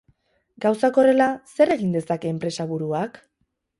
Gauzak 0.65 0.97
horrela, 1.01 1.27
zer 1.57 1.73
egin 1.75 1.93
dezake 1.99 2.33
enpresaburuak? 2.37 3.21